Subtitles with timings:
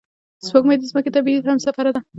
[0.45, 2.01] سپوږمۍ د ځمکې طبیعي همسفره ده